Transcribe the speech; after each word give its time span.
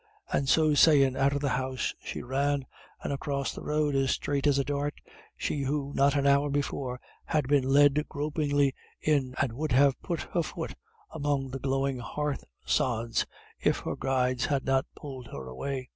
And 0.33 0.49
so 0.49 0.73
saying 0.73 1.15
out 1.15 1.33
of 1.33 1.41
the 1.41 1.49
house 1.49 1.93
she 2.03 2.23
ran, 2.23 2.65
and 3.03 3.13
across 3.13 3.53
the 3.53 3.61
road 3.61 3.93
as 3.93 4.09
straight 4.09 4.47
as 4.47 4.57
a 4.57 4.63
dart, 4.63 4.95
she 5.37 5.61
who 5.61 5.91
not 5.93 6.15
an 6.15 6.25
hour 6.25 6.49
before 6.49 6.99
had 7.25 7.47
been 7.47 7.65
led 7.65 8.09
gropingly 8.09 8.73
in, 8.99 9.35
and 9.39 9.53
would 9.53 9.73
have 9.73 10.01
put 10.01 10.21
her 10.33 10.41
foot 10.41 10.73
among 11.11 11.49
the 11.51 11.59
glowing 11.59 11.99
hearth 11.99 12.43
sods, 12.65 13.27
if 13.59 13.81
her 13.81 13.95
guides 13.95 14.45
had 14.45 14.65
not 14.65 14.87
pulled 14.95 15.27
her 15.27 15.45
away. 15.45 15.87